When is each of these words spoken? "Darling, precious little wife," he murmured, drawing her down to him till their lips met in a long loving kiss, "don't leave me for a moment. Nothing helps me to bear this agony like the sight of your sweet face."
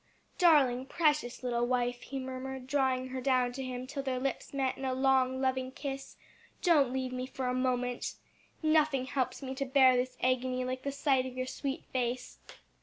"Darling, 0.39 0.87
precious 0.87 1.43
little 1.43 1.67
wife," 1.67 2.01
he 2.01 2.17
murmured, 2.17 2.65
drawing 2.65 3.09
her 3.09 3.21
down 3.21 3.51
to 3.51 3.61
him 3.61 3.85
till 3.85 4.01
their 4.01 4.17
lips 4.19 4.51
met 4.51 4.75
in 4.75 4.83
a 4.83 4.95
long 4.95 5.39
loving 5.39 5.71
kiss, 5.71 6.17
"don't 6.63 6.91
leave 6.91 7.13
me 7.13 7.27
for 7.27 7.45
a 7.47 7.53
moment. 7.53 8.15
Nothing 8.63 9.05
helps 9.05 9.43
me 9.43 9.53
to 9.53 9.63
bear 9.63 9.95
this 9.95 10.17
agony 10.23 10.65
like 10.65 10.81
the 10.81 10.91
sight 10.91 11.27
of 11.27 11.37
your 11.37 11.45
sweet 11.45 11.85
face." 11.93 12.39